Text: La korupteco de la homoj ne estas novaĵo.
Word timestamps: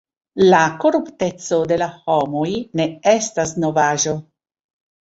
La 0.53 0.61
korupteco 0.83 1.59
de 1.73 1.79
la 1.83 1.91
homoj 2.07 2.49
ne 2.81 2.89
estas 3.17 3.57
novaĵo. 3.67 4.21